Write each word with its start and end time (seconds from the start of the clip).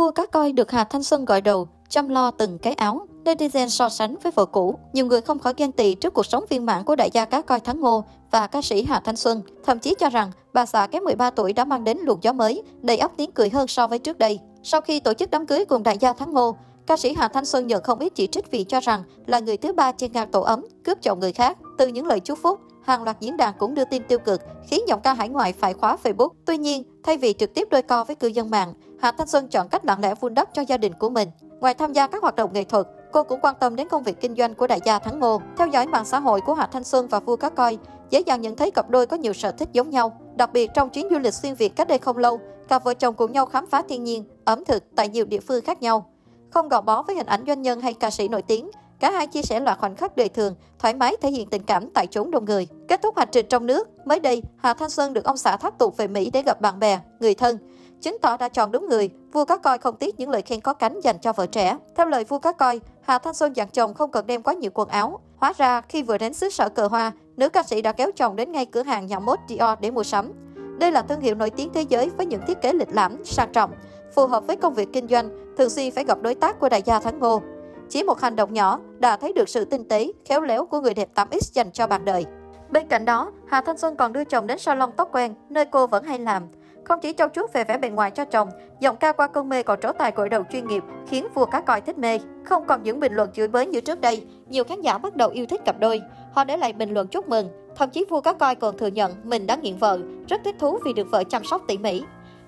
Vua 0.00 0.10
cá 0.10 0.26
coi 0.26 0.52
được 0.52 0.70
Hà 0.70 0.84
Thanh 0.84 1.02
Xuân 1.02 1.24
gọi 1.24 1.40
đầu, 1.40 1.68
chăm 1.88 2.08
lo 2.08 2.30
từng 2.30 2.58
cái 2.58 2.72
áo. 2.72 3.06
Netizen 3.24 3.68
so 3.68 3.88
sánh 3.88 4.16
với 4.22 4.32
vợ 4.32 4.44
cũ, 4.44 4.78
nhiều 4.92 5.06
người 5.06 5.20
không 5.20 5.38
khỏi 5.38 5.54
ghen 5.56 5.72
tị 5.72 5.94
trước 5.94 6.14
cuộc 6.14 6.26
sống 6.26 6.44
viên 6.48 6.66
mãn 6.66 6.84
của 6.84 6.96
đại 6.96 7.10
gia 7.12 7.24
cá 7.24 7.40
coi 7.40 7.60
Thắng 7.60 7.80
Ngô 7.80 8.04
và 8.30 8.46
ca 8.46 8.62
sĩ 8.62 8.84
Hà 8.84 9.00
Thanh 9.00 9.16
Xuân, 9.16 9.42
thậm 9.64 9.78
chí 9.78 9.94
cho 9.98 10.08
rằng 10.10 10.30
bà 10.52 10.66
xã 10.66 10.86
kém 10.86 11.04
13 11.04 11.30
tuổi 11.30 11.52
đã 11.52 11.64
mang 11.64 11.84
đến 11.84 11.98
luồng 12.02 12.18
gió 12.22 12.32
mới, 12.32 12.62
đầy 12.80 12.98
ắp 12.98 13.10
tiếng 13.16 13.32
cười 13.32 13.50
hơn 13.50 13.68
so 13.68 13.86
với 13.86 13.98
trước 13.98 14.18
đây. 14.18 14.38
Sau 14.62 14.80
khi 14.80 15.00
tổ 15.00 15.14
chức 15.14 15.30
đám 15.30 15.46
cưới 15.46 15.64
cùng 15.64 15.82
đại 15.82 15.98
gia 15.98 16.12
Thắng 16.12 16.32
Ngô, 16.32 16.56
ca 16.86 16.96
sĩ 16.96 17.14
Hà 17.14 17.28
Thanh 17.28 17.44
Xuân 17.44 17.66
nhận 17.66 17.82
không 17.82 17.98
ít 17.98 18.12
chỉ 18.14 18.26
trích 18.26 18.50
vì 18.50 18.64
cho 18.64 18.80
rằng 18.80 19.02
là 19.26 19.40
người 19.40 19.56
thứ 19.56 19.72
ba 19.72 19.92
trên 19.92 20.12
ngang 20.12 20.30
tổ 20.30 20.40
ấm, 20.40 20.66
cướp 20.84 21.02
chồng 21.02 21.20
người 21.20 21.32
khác. 21.32 21.58
Từ 21.78 21.86
những 21.86 22.06
lời 22.06 22.20
chúc 22.20 22.38
phúc, 22.42 22.60
hàng 22.82 23.02
loạt 23.02 23.20
diễn 23.20 23.36
đàn 23.36 23.54
cũng 23.58 23.74
đưa 23.74 23.84
tin 23.84 24.02
tiêu 24.08 24.18
cực, 24.18 24.42
khiến 24.66 24.80
giọng 24.88 25.00
ca 25.00 25.14
hải 25.14 25.28
ngoại 25.28 25.52
phải 25.52 25.74
khóa 25.74 25.96
Facebook. 26.02 26.28
Tuy 26.44 26.58
nhiên, 26.58 26.82
thay 27.02 27.16
vì 27.16 27.32
trực 27.32 27.54
tiếp 27.54 27.68
đôi 27.70 27.82
co 27.82 28.04
với 28.04 28.16
cư 28.16 28.28
dân 28.28 28.50
mạng, 28.50 28.74
Hạ 29.00 29.12
Thanh 29.12 29.26
Xuân 29.26 29.48
chọn 29.48 29.68
cách 29.68 29.84
lặng 29.84 30.00
lẽ 30.00 30.14
vun 30.20 30.34
đắp 30.34 30.48
cho 30.54 30.62
gia 30.62 30.76
đình 30.76 30.92
của 30.94 31.10
mình. 31.10 31.28
Ngoài 31.60 31.74
tham 31.74 31.92
gia 31.92 32.06
các 32.06 32.22
hoạt 32.22 32.36
động 32.36 32.52
nghệ 32.52 32.64
thuật, 32.64 32.86
cô 33.12 33.22
cũng 33.22 33.40
quan 33.42 33.54
tâm 33.60 33.76
đến 33.76 33.88
công 33.88 34.02
việc 34.02 34.20
kinh 34.20 34.34
doanh 34.34 34.54
của 34.54 34.66
đại 34.66 34.80
gia 34.84 34.98
Thắng 34.98 35.20
Ngô. 35.20 35.40
Theo 35.56 35.66
dõi 35.66 35.86
mạng 35.86 36.04
xã 36.04 36.20
hội 36.20 36.40
của 36.40 36.54
Hạ 36.54 36.68
Thanh 36.72 36.84
Xuân 36.84 37.08
và 37.08 37.20
Vua 37.20 37.36
Cá 37.36 37.48
Coi, 37.48 37.78
dễ 38.10 38.20
dàng 38.20 38.40
nhận 38.40 38.56
thấy 38.56 38.70
cặp 38.70 38.90
đôi 38.90 39.06
có 39.06 39.16
nhiều 39.16 39.32
sở 39.32 39.52
thích 39.52 39.68
giống 39.72 39.90
nhau. 39.90 40.12
Đặc 40.36 40.52
biệt 40.52 40.70
trong 40.74 40.90
chuyến 40.90 41.08
du 41.10 41.18
lịch 41.18 41.34
xuyên 41.34 41.54
Việt 41.54 41.76
cách 41.76 41.88
đây 41.88 41.98
không 41.98 42.18
lâu, 42.18 42.40
cặp 42.68 42.84
vợ 42.84 42.94
chồng 42.94 43.14
cùng 43.14 43.32
nhau 43.32 43.46
khám 43.46 43.66
phá 43.66 43.82
thiên 43.88 44.04
nhiên, 44.04 44.24
ẩm 44.44 44.64
thực 44.64 44.84
tại 44.96 45.08
nhiều 45.08 45.24
địa 45.24 45.40
phương 45.40 45.64
khác 45.64 45.82
nhau. 45.82 46.06
Không 46.50 46.68
gò 46.68 46.80
bó 46.80 47.02
với 47.02 47.16
hình 47.16 47.26
ảnh 47.26 47.44
doanh 47.46 47.62
nhân 47.62 47.80
hay 47.80 47.94
ca 47.94 48.10
sĩ 48.10 48.28
nổi 48.28 48.42
tiếng, 48.42 48.70
cả 49.00 49.10
hai 49.10 49.26
chia 49.26 49.42
sẻ 49.42 49.60
loạt 49.60 49.78
khoảnh 49.78 49.96
khắc 49.96 50.16
đời 50.16 50.28
thường, 50.28 50.54
thoải 50.78 50.94
mái 50.94 51.16
thể 51.22 51.30
hiện 51.30 51.50
tình 51.50 51.62
cảm 51.62 51.90
tại 51.90 52.06
chốn 52.06 52.30
đông 52.30 52.44
người. 52.44 52.68
Kết 52.88 53.02
thúc 53.02 53.18
hành 53.18 53.28
trình 53.32 53.46
trong 53.48 53.66
nước, 53.66 53.88
mới 54.04 54.20
đây, 54.20 54.42
Hà 54.56 54.74
Thanh 54.74 54.90
Xuân 54.90 55.12
được 55.12 55.24
ông 55.24 55.36
xã 55.36 55.56
thác 55.56 55.78
tụ 55.78 55.90
về 55.90 56.08
Mỹ 56.08 56.30
để 56.32 56.42
gặp 56.42 56.60
bạn 56.60 56.78
bè, 56.78 57.00
người 57.20 57.34
thân 57.34 57.58
chứng 58.00 58.16
tỏ 58.22 58.36
đã 58.36 58.48
chọn 58.48 58.72
đúng 58.72 58.88
người. 58.88 59.10
Vua 59.32 59.44
cá 59.44 59.56
coi 59.56 59.78
không 59.78 59.96
tiếc 59.96 60.18
những 60.18 60.30
lời 60.30 60.42
khen 60.42 60.60
có 60.60 60.74
cánh 60.74 61.00
dành 61.00 61.16
cho 61.18 61.32
vợ 61.32 61.46
trẻ. 61.46 61.76
Theo 61.96 62.06
lời 62.06 62.24
vua 62.24 62.38
cá 62.38 62.52
coi, 62.52 62.80
Hà 63.00 63.18
Thanh 63.18 63.34
Xuân 63.34 63.56
dặn 63.56 63.68
chồng 63.68 63.94
không 63.94 64.10
cần 64.10 64.26
đem 64.26 64.42
quá 64.42 64.54
nhiều 64.54 64.70
quần 64.74 64.88
áo. 64.88 65.20
Hóa 65.36 65.52
ra, 65.56 65.80
khi 65.80 66.02
vừa 66.02 66.18
đến 66.18 66.34
xứ 66.34 66.48
sở 66.48 66.68
cờ 66.68 66.86
hoa, 66.86 67.12
nữ 67.36 67.48
ca 67.48 67.62
sĩ 67.62 67.82
đã 67.82 67.92
kéo 67.92 68.10
chồng 68.16 68.36
đến 68.36 68.52
ngay 68.52 68.66
cửa 68.66 68.82
hàng 68.82 69.06
nhà 69.06 69.18
mốt 69.18 69.38
Dior 69.48 69.78
để 69.80 69.90
mua 69.90 70.02
sắm. 70.02 70.32
Đây 70.78 70.92
là 70.92 71.02
thương 71.02 71.20
hiệu 71.20 71.34
nổi 71.34 71.50
tiếng 71.50 71.72
thế 71.72 71.82
giới 71.82 72.10
với 72.16 72.26
những 72.26 72.40
thiết 72.46 72.62
kế 72.62 72.72
lịch 72.72 72.94
lãm, 72.94 73.24
sang 73.24 73.52
trọng, 73.52 73.70
phù 74.14 74.26
hợp 74.26 74.46
với 74.46 74.56
công 74.56 74.74
việc 74.74 74.88
kinh 74.92 75.08
doanh, 75.08 75.30
thường 75.58 75.70
xuyên 75.70 75.90
phải 75.90 76.04
gặp 76.04 76.22
đối 76.22 76.34
tác 76.34 76.60
của 76.60 76.68
đại 76.68 76.82
gia 76.82 76.98
Thắng 76.98 77.18
Ngô. 77.18 77.42
Chỉ 77.90 78.02
một 78.02 78.20
hành 78.20 78.36
động 78.36 78.54
nhỏ 78.54 78.80
đã 78.98 79.16
thấy 79.16 79.32
được 79.32 79.48
sự 79.48 79.64
tinh 79.64 79.88
tế, 79.88 80.12
khéo 80.24 80.40
léo 80.40 80.66
của 80.66 80.80
người 80.80 80.94
đẹp 80.94 81.08
8X 81.14 81.38
dành 81.52 81.72
cho 81.72 81.86
bạn 81.86 82.04
đời. 82.04 82.24
Bên 82.70 82.86
cạnh 82.86 83.04
đó, 83.04 83.32
Hà 83.48 83.60
Thanh 83.60 83.78
Xuân 83.78 83.96
còn 83.96 84.12
đưa 84.12 84.24
chồng 84.24 84.46
đến 84.46 84.58
salon 84.58 84.90
tóc 84.96 85.08
quen, 85.12 85.34
nơi 85.48 85.64
cô 85.64 85.86
vẫn 85.86 86.04
hay 86.04 86.18
làm. 86.18 86.42
Không 86.84 87.00
chỉ 87.02 87.12
trau 87.12 87.28
chuốt 87.28 87.52
về 87.52 87.64
vẻ 87.64 87.78
bề 87.78 87.88
ngoài 87.88 88.10
cho 88.10 88.24
chồng, 88.24 88.48
giọng 88.80 88.96
ca 88.96 89.12
qua 89.12 89.26
cơn 89.26 89.48
mê 89.48 89.62
còn 89.62 89.80
trổ 89.80 89.92
tài 89.92 90.12
gội 90.14 90.28
đầu 90.28 90.42
chuyên 90.52 90.66
nghiệp 90.66 90.82
khiến 91.08 91.26
vua 91.34 91.44
cá 91.46 91.60
coi 91.60 91.80
thích 91.80 91.98
mê. 91.98 92.18
Không 92.44 92.66
còn 92.66 92.82
những 92.82 93.00
bình 93.00 93.12
luận 93.12 93.30
chửi 93.32 93.48
bới 93.48 93.66
như 93.66 93.80
trước 93.80 94.00
đây, 94.00 94.26
nhiều 94.48 94.64
khán 94.64 94.80
giả 94.80 94.98
bắt 94.98 95.16
đầu 95.16 95.30
yêu 95.30 95.46
thích 95.46 95.60
cặp 95.64 95.80
đôi. 95.80 96.02
Họ 96.32 96.44
để 96.44 96.56
lại 96.56 96.72
bình 96.72 96.90
luận 96.90 97.06
chúc 97.06 97.28
mừng, 97.28 97.48
thậm 97.76 97.90
chí 97.90 98.04
vua 98.08 98.20
cá 98.20 98.32
coi 98.32 98.54
còn 98.54 98.78
thừa 98.78 98.86
nhận 98.86 99.12
mình 99.24 99.46
đã 99.46 99.56
nghiện 99.56 99.76
vợ, 99.76 99.98
rất 100.28 100.40
thích 100.44 100.56
thú 100.58 100.78
vì 100.84 100.92
được 100.92 101.06
vợ 101.10 101.24
chăm 101.24 101.44
sóc 101.44 101.62
tỉ 101.68 101.78
mỉ. 101.78 102.02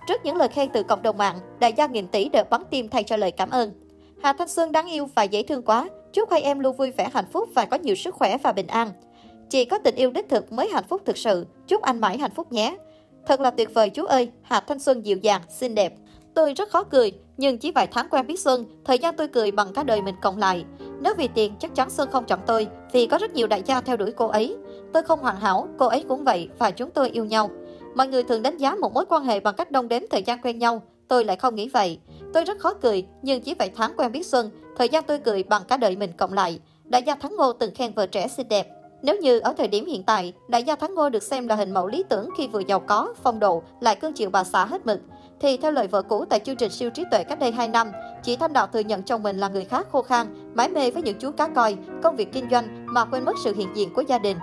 Trước 0.08 0.24
những 0.24 0.36
lời 0.36 0.48
khen 0.48 0.70
từ 0.72 0.82
cộng 0.82 1.02
đồng 1.02 1.18
mạng, 1.18 1.36
đại 1.58 1.72
gia 1.72 1.86
nghìn 1.86 2.08
tỷ 2.08 2.28
đều 2.28 2.44
bắn 2.50 2.62
tim 2.70 2.88
thay 2.88 3.04
cho 3.04 3.16
lời 3.16 3.30
cảm 3.30 3.50
ơn. 3.50 3.72
Hà 4.22 4.32
Thanh 4.32 4.48
Xuân 4.48 4.72
đáng 4.72 4.86
yêu 4.90 5.08
và 5.14 5.22
dễ 5.22 5.42
thương 5.42 5.62
quá, 5.62 5.88
chúc 6.12 6.30
hai 6.30 6.42
em 6.42 6.58
luôn 6.58 6.76
vui 6.76 6.90
vẻ 6.90 7.08
hạnh 7.14 7.24
phúc 7.32 7.48
và 7.54 7.64
có 7.64 7.76
nhiều 7.76 7.94
sức 7.94 8.14
khỏe 8.14 8.38
và 8.42 8.52
bình 8.52 8.66
an. 8.66 8.88
Chỉ 9.50 9.64
có 9.64 9.78
tình 9.78 9.94
yêu 9.94 10.10
đích 10.10 10.28
thực 10.28 10.52
mới 10.52 10.68
hạnh 10.68 10.84
phúc 10.88 11.02
thực 11.04 11.16
sự, 11.16 11.46
chúc 11.66 11.82
anh 11.82 12.00
mãi 12.00 12.18
hạnh 12.18 12.30
phúc 12.34 12.52
nhé. 12.52 12.76
Thật 13.26 13.40
là 13.40 13.50
tuyệt 13.50 13.74
vời 13.74 13.90
chú 13.90 14.04
ơi, 14.04 14.30
Hà 14.42 14.60
Thanh 14.60 14.78
Xuân 14.78 15.06
dịu 15.06 15.16
dàng, 15.16 15.42
xinh 15.48 15.74
đẹp. 15.74 15.94
Tôi 16.34 16.54
rất 16.54 16.70
khó 16.70 16.82
cười, 16.82 17.12
nhưng 17.36 17.58
chỉ 17.58 17.72
vài 17.72 17.86
tháng 17.86 18.08
quen 18.10 18.26
biết 18.26 18.40
Xuân, 18.40 18.64
thời 18.84 18.98
gian 18.98 19.16
tôi 19.16 19.28
cười 19.28 19.50
bằng 19.50 19.72
cả 19.74 19.82
đời 19.82 20.02
mình 20.02 20.14
cộng 20.22 20.38
lại. 20.38 20.64
Nếu 21.00 21.14
vì 21.14 21.28
tiền, 21.28 21.54
chắc 21.58 21.74
chắn 21.74 21.90
Xuân 21.90 22.08
không 22.12 22.24
chọn 22.24 22.40
tôi, 22.46 22.66
vì 22.92 23.06
có 23.06 23.18
rất 23.18 23.34
nhiều 23.34 23.46
đại 23.46 23.62
gia 23.66 23.80
theo 23.80 23.96
đuổi 23.96 24.12
cô 24.12 24.26
ấy. 24.26 24.56
Tôi 24.92 25.02
không 25.02 25.20
hoàn 25.20 25.36
hảo, 25.36 25.68
cô 25.78 25.86
ấy 25.86 26.04
cũng 26.08 26.24
vậy 26.24 26.48
và 26.58 26.70
chúng 26.70 26.90
tôi 26.90 27.10
yêu 27.10 27.24
nhau. 27.24 27.50
Mọi 27.94 28.08
người 28.08 28.22
thường 28.22 28.42
đánh 28.42 28.56
giá 28.56 28.74
một 28.74 28.92
mối 28.92 29.04
quan 29.08 29.24
hệ 29.24 29.40
bằng 29.40 29.54
cách 29.54 29.70
đông 29.70 29.88
đếm 29.88 30.02
thời 30.10 30.22
gian 30.22 30.38
quen 30.42 30.58
nhau, 30.58 30.82
tôi 31.08 31.24
lại 31.24 31.36
không 31.36 31.54
nghĩ 31.54 31.68
vậy. 31.68 31.98
Tôi 32.32 32.44
rất 32.44 32.58
khó 32.58 32.74
cười, 32.74 33.06
nhưng 33.22 33.40
chỉ 33.40 33.54
vài 33.54 33.70
tháng 33.76 33.92
quen 33.96 34.12
biết 34.12 34.26
Xuân, 34.26 34.50
thời 34.76 34.88
gian 34.88 35.04
tôi 35.06 35.18
cười 35.18 35.42
bằng 35.42 35.62
cả 35.68 35.76
đời 35.76 35.96
mình 35.96 36.12
cộng 36.16 36.32
lại. 36.32 36.60
Đại 36.84 37.02
gia 37.02 37.14
Thắng 37.14 37.36
Ngô 37.36 37.52
từng 37.52 37.74
khen 37.74 37.92
vợ 37.92 38.06
trẻ 38.06 38.28
xinh 38.28 38.48
đẹp, 38.48 38.68
nếu 39.02 39.16
như 39.16 39.38
ở 39.38 39.54
thời 39.58 39.68
điểm 39.68 39.86
hiện 39.86 40.02
tại, 40.02 40.32
đại 40.48 40.62
gia 40.62 40.76
Thắng 40.76 40.94
Ngô 40.94 41.08
được 41.08 41.22
xem 41.22 41.48
là 41.48 41.54
hình 41.54 41.70
mẫu 41.70 41.86
lý 41.86 42.04
tưởng 42.08 42.28
khi 42.36 42.46
vừa 42.46 42.60
giàu 42.60 42.80
có, 42.80 43.14
phong 43.22 43.38
độ, 43.38 43.62
lại 43.80 43.96
cương 43.96 44.12
chịu 44.12 44.30
bà 44.30 44.44
xã 44.44 44.64
hết 44.64 44.86
mực, 44.86 45.00
thì 45.40 45.56
theo 45.56 45.72
lời 45.72 45.86
vợ 45.86 46.02
cũ 46.02 46.24
tại 46.24 46.40
chương 46.40 46.56
trình 46.56 46.70
siêu 46.70 46.90
trí 46.90 47.04
tuệ 47.10 47.24
cách 47.24 47.38
đây 47.38 47.52
2 47.52 47.68
năm, 47.68 47.92
chị 48.22 48.36
Thanh 48.36 48.52
Đạo 48.52 48.66
thừa 48.66 48.80
nhận 48.80 49.02
chồng 49.02 49.22
mình 49.22 49.38
là 49.38 49.48
người 49.48 49.64
khá 49.64 49.82
khô 49.92 50.02
khan, 50.02 50.52
mãi 50.54 50.68
mê 50.68 50.90
với 50.90 51.02
những 51.02 51.18
chú 51.18 51.30
cá 51.30 51.48
coi, 51.48 51.76
công 52.02 52.16
việc 52.16 52.32
kinh 52.32 52.50
doanh 52.50 52.86
mà 52.86 53.04
quên 53.04 53.24
mất 53.24 53.36
sự 53.44 53.54
hiện 53.54 53.68
diện 53.74 53.94
của 53.94 54.02
gia 54.08 54.18
đình. 54.18 54.36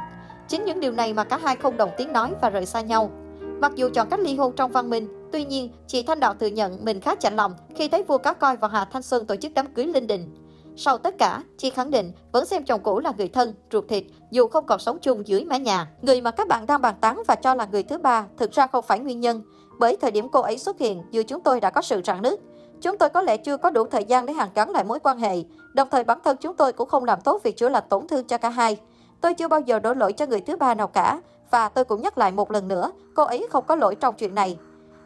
Chính 0.47 0.65
những 0.65 0.79
điều 0.79 0.91
này 0.91 1.13
mà 1.13 1.23
cả 1.23 1.39
hai 1.43 1.55
không 1.55 1.77
đồng 1.77 1.89
tiếng 1.97 2.13
nói 2.13 2.33
và 2.41 2.49
rời 2.49 2.65
xa 2.65 2.81
nhau. 2.81 3.11
Mặc 3.41 3.71
dù 3.75 3.89
chọn 3.93 4.09
cách 4.09 4.19
ly 4.19 4.35
hôn 4.35 4.53
trong 4.55 4.71
văn 4.71 4.89
minh, 4.89 5.07
tuy 5.31 5.45
nhiên 5.45 5.71
chị 5.87 6.03
Thanh 6.03 6.19
Đạo 6.19 6.33
thừa 6.33 6.47
nhận 6.47 6.85
mình 6.85 7.01
khá 7.01 7.15
chạnh 7.15 7.35
lòng 7.35 7.53
khi 7.75 7.87
thấy 7.87 8.03
vua 8.03 8.17
cá 8.17 8.33
coi 8.33 8.57
và 8.57 8.67
Hà 8.67 8.85
Thanh 8.85 9.01
Xuân 9.01 9.25
tổ 9.25 9.35
chức 9.35 9.53
đám 9.53 9.73
cưới 9.73 9.85
linh 9.85 10.07
đình. 10.07 10.35
Sau 10.75 10.97
tất 10.97 11.15
cả, 11.17 11.43
chị 11.57 11.69
khẳng 11.69 11.91
định 11.91 12.11
vẫn 12.31 12.45
xem 12.45 12.63
chồng 12.63 12.83
cũ 12.83 12.99
là 12.99 13.13
người 13.17 13.27
thân, 13.27 13.53
ruột 13.71 13.87
thịt, 13.87 14.03
dù 14.31 14.47
không 14.47 14.65
còn 14.65 14.79
sống 14.79 14.97
chung 15.01 15.27
dưới 15.27 15.45
mái 15.45 15.59
nhà. 15.59 15.91
Người 16.01 16.21
mà 16.21 16.31
các 16.31 16.47
bạn 16.47 16.65
đang 16.65 16.81
bàn 16.81 16.95
tán 17.01 17.21
và 17.27 17.35
cho 17.35 17.55
là 17.55 17.67
người 17.71 17.83
thứ 17.83 17.97
ba 17.97 18.25
thực 18.37 18.51
ra 18.51 18.67
không 18.67 18.85
phải 18.87 18.99
nguyên 18.99 19.19
nhân, 19.19 19.43
bởi 19.79 19.97
thời 19.97 20.11
điểm 20.11 20.29
cô 20.29 20.41
ấy 20.41 20.57
xuất 20.57 20.79
hiện, 20.79 21.03
dù 21.11 21.23
chúng 21.27 21.41
tôi 21.41 21.59
đã 21.59 21.69
có 21.69 21.81
sự 21.81 22.01
rạn 22.05 22.21
nứt. 22.21 22.39
Chúng 22.81 22.97
tôi 22.97 23.09
có 23.09 23.21
lẽ 23.21 23.37
chưa 23.37 23.57
có 23.57 23.69
đủ 23.69 23.85
thời 23.85 24.03
gian 24.03 24.25
để 24.25 24.33
hàn 24.33 24.49
gắn 24.55 24.69
lại 24.69 24.83
mối 24.83 24.99
quan 24.99 25.19
hệ, 25.19 25.35
đồng 25.73 25.87
thời 25.91 26.03
bản 26.03 26.19
thân 26.23 26.37
chúng 26.37 26.55
tôi 26.55 26.73
cũng 26.73 26.89
không 26.89 27.03
làm 27.03 27.21
tốt 27.21 27.43
việc 27.43 27.57
chữa 27.57 27.69
lành 27.69 27.83
tổn 27.89 28.07
thương 28.07 28.27
cho 28.27 28.37
cả 28.37 28.49
hai. 28.49 28.77
Tôi 29.21 29.33
chưa 29.33 29.47
bao 29.47 29.59
giờ 29.59 29.79
đổ 29.79 29.93
lỗi 29.93 30.13
cho 30.13 30.25
người 30.25 30.41
thứ 30.41 30.55
ba 30.55 30.75
nào 30.75 30.87
cả, 30.87 31.21
và 31.51 31.69
tôi 31.69 31.85
cũng 31.85 32.01
nhắc 32.01 32.17
lại 32.17 32.31
một 32.31 32.51
lần 32.51 32.67
nữa, 32.67 32.91
cô 33.15 33.23
ấy 33.23 33.47
không 33.49 33.63
có 33.67 33.75
lỗi 33.75 33.95
trong 33.95 34.15
chuyện 34.17 34.35
này. 34.35 34.57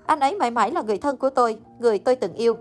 Anh 0.06 0.20
ấy 0.20 0.36
mãi 0.36 0.52
mãi 0.52 0.72
là 0.72 0.82
người 0.82 0.98
thân 0.98 1.18
của 1.18 1.30
tôi, 1.30 1.58
người 1.80 2.00
tôi 2.00 2.16
từng 2.16 2.34
yêu. 2.34 2.58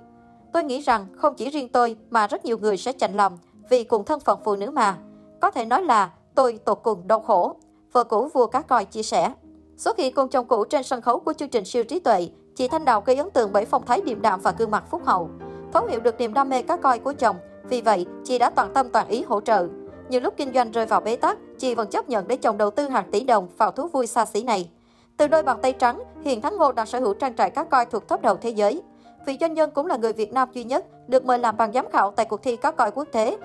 Tôi 0.52 0.64
nghĩ 0.64 0.80
rằng 0.80 1.06
không 1.16 1.34
chỉ 1.34 1.50
riêng 1.50 1.68
tôi 1.68 1.96
mà 2.10 2.26
rất 2.26 2.44
nhiều 2.44 2.58
người 2.58 2.76
sẽ 2.76 2.92
chạnh 2.92 3.16
lòng 3.16 3.38
vì 3.70 3.84
cùng 3.84 4.04
thân 4.04 4.20
phận 4.20 4.40
phụ 4.44 4.56
nữ 4.56 4.70
mà. 4.70 4.98
Có 5.40 5.50
thể 5.50 5.64
nói 5.64 5.82
là 5.82 6.10
tôi 6.34 6.58
tột 6.64 6.80
cùng 6.82 7.08
đau 7.08 7.20
khổ. 7.20 7.56
Vợ 7.92 8.04
cũ 8.04 8.28
vua 8.32 8.46
cá 8.46 8.62
coi 8.62 8.84
chia 8.84 9.02
sẻ. 9.02 9.32
Xuất 9.76 9.98
hiện 9.98 10.14
cùng 10.14 10.28
chồng 10.28 10.46
cũ 10.46 10.64
trên 10.64 10.82
sân 10.82 11.02
khấu 11.02 11.20
của 11.20 11.32
chương 11.32 11.48
trình 11.48 11.64
siêu 11.64 11.84
trí 11.84 12.00
tuệ, 12.00 12.28
chị 12.56 12.68
Thanh 12.68 12.84
Đào 12.84 13.02
gây 13.06 13.16
ấn 13.16 13.30
tượng 13.30 13.52
bởi 13.52 13.64
phong 13.64 13.86
thái 13.86 14.00
điềm 14.00 14.22
đạm 14.22 14.40
và 14.40 14.54
gương 14.58 14.70
mặt 14.70 14.84
phúc 14.90 15.02
hậu. 15.04 15.30
Thấu 15.72 15.86
hiểu 15.86 16.00
được 16.00 16.18
niềm 16.18 16.34
đam 16.34 16.48
mê 16.48 16.62
cá 16.62 16.76
coi 16.76 16.98
của 16.98 17.12
chồng, 17.12 17.36
vì 17.68 17.80
vậy 17.80 18.06
chị 18.24 18.38
đã 18.38 18.50
toàn 18.50 18.74
tâm 18.74 18.88
toàn 18.92 19.08
ý 19.08 19.22
hỗ 19.22 19.40
trợ. 19.40 19.68
Nhiều 20.08 20.20
lúc 20.20 20.34
kinh 20.36 20.52
doanh 20.54 20.70
rơi 20.70 20.86
vào 20.86 21.00
bế 21.00 21.16
tắc, 21.16 21.38
chị 21.58 21.74
vẫn 21.74 21.90
chấp 21.90 22.08
nhận 22.08 22.28
để 22.28 22.36
chồng 22.36 22.58
đầu 22.58 22.70
tư 22.70 22.88
hàng 22.88 23.10
tỷ 23.10 23.24
đồng 23.24 23.48
vào 23.56 23.70
thú 23.70 23.88
vui 23.88 24.06
xa 24.06 24.24
xỉ 24.24 24.42
này. 24.42 24.70
Từ 25.16 25.26
đôi 25.26 25.42
bàn 25.42 25.58
tay 25.62 25.72
trắng, 25.72 26.02
hiện 26.24 26.40
Thắng 26.40 26.56
Ngô 26.56 26.72
đang 26.72 26.86
sở 26.86 27.00
hữu 27.00 27.14
trang 27.14 27.36
trại 27.36 27.50
cá 27.50 27.64
coi 27.64 27.86
thuộc 27.86 28.08
top 28.08 28.22
đầu 28.22 28.36
thế 28.36 28.50
giới. 28.50 28.82
Vị 29.26 29.36
doanh 29.40 29.54
nhân 29.54 29.70
cũng 29.70 29.86
là 29.86 29.96
người 29.96 30.12
Việt 30.12 30.32
Nam 30.32 30.48
duy 30.52 30.64
nhất 30.64 31.08
được 31.08 31.24
mời 31.24 31.38
làm 31.38 31.56
ban 31.56 31.72
giám 31.72 31.90
khảo 31.92 32.10
tại 32.10 32.26
cuộc 32.26 32.42
thi 32.42 32.56
cá 32.56 32.70
coi 32.70 32.90
quốc 32.90 33.08
tế 33.12 33.36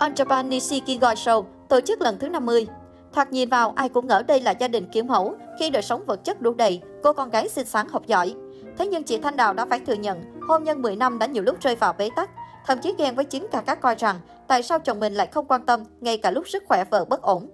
Anjapan 0.00 0.48
Nishiki 0.48 1.00
Goi 1.00 1.14
Show 1.14 1.44
tổ 1.68 1.80
chức 1.80 2.00
lần 2.00 2.18
thứ 2.18 2.28
50. 2.28 2.66
Thoạt 3.12 3.32
nhìn 3.32 3.48
vào, 3.48 3.72
ai 3.76 3.88
cũng 3.88 4.06
ngỡ 4.06 4.22
đây 4.22 4.40
là 4.40 4.50
gia 4.50 4.68
đình 4.68 4.86
kiểu 4.92 5.04
mẫu 5.04 5.34
khi 5.58 5.70
đời 5.70 5.82
sống 5.82 6.04
vật 6.06 6.24
chất 6.24 6.40
đủ 6.40 6.54
đầy, 6.54 6.80
cô 7.02 7.12
con 7.12 7.30
gái 7.30 7.48
xinh 7.48 7.66
xắn 7.66 7.88
học 7.88 8.06
giỏi. 8.06 8.34
Thế 8.78 8.86
nhưng 8.86 9.02
chị 9.02 9.18
Thanh 9.18 9.36
Đào 9.36 9.54
đã 9.54 9.66
phải 9.66 9.80
thừa 9.80 9.94
nhận, 9.94 10.22
hôn 10.48 10.64
nhân 10.64 10.82
10 10.82 10.96
năm 10.96 11.18
đã 11.18 11.26
nhiều 11.26 11.42
lúc 11.42 11.60
rơi 11.60 11.76
vào 11.76 11.92
bế 11.98 12.10
tắc. 12.16 12.30
Thậm 12.66 12.78
chí 12.78 12.94
ghen 12.98 13.14
với 13.14 13.24
chính 13.24 13.46
cả 13.52 13.62
các 13.66 13.80
coi 13.80 13.94
rằng, 13.94 14.16
tại 14.48 14.62
sao 14.62 14.78
chồng 14.78 15.00
mình 15.00 15.14
lại 15.14 15.26
không 15.26 15.46
quan 15.46 15.66
tâm, 15.66 15.82
ngay 16.00 16.18
cả 16.18 16.30
lúc 16.30 16.48
sức 16.48 16.62
khỏe 16.68 16.84
vợ 16.90 17.04
bất 17.04 17.22
ổn. 17.22 17.48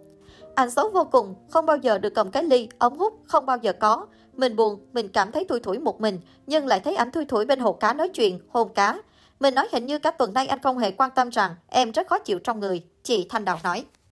Anh 0.55 0.71
xấu 0.71 0.91
vô 0.91 1.05
cùng, 1.05 1.35
không 1.51 1.67
bao 1.67 1.77
giờ 1.77 1.99
được 1.99 2.15
cầm 2.15 2.31
cái 2.31 2.45
ly, 2.45 2.69
ống 2.79 2.99
hút, 2.99 3.21
không 3.25 3.47
bao 3.47 3.59
giờ 3.63 3.73
có. 3.73 4.07
Mình 4.33 4.57
buồn, 4.57 4.87
mình 4.93 5.09
cảm 5.09 5.33
thấy 5.33 5.45
thui 5.45 5.61
thủi 5.61 5.79
một 5.79 6.01
mình, 6.01 6.21
nhưng 6.47 6.67
lại 6.67 6.81
thấy 6.81 6.95
anh 6.95 7.11
thui 7.11 7.25
thủi 7.25 7.45
bên 7.45 7.61
hồ 7.61 7.73
cá 7.73 7.93
nói 7.93 8.09
chuyện, 8.09 8.41
hôn 8.49 8.75
cá. 8.75 8.99
Mình 9.41 9.55
nói 9.55 9.69
hình 9.73 9.87
như 9.87 9.99
cả 9.99 10.11
tuần 10.11 10.35
nay 10.35 10.47
anh 10.47 10.63
không 10.63 10.79
hề 10.79 10.91
quan 10.91 11.11
tâm 11.15 11.29
rằng 11.29 11.55
em 11.67 11.91
rất 11.91 12.07
khó 12.07 12.19
chịu 12.19 12.39
trong 12.39 12.61
người, 12.61 12.83
chị 13.03 13.27
Thanh 13.31 13.45
Đào 13.45 13.59
nói. 13.65 13.85